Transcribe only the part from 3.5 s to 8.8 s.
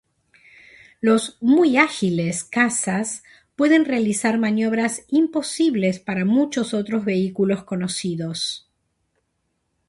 pueden realizar maniobras imposibles para muchos otros vehículos conocidos.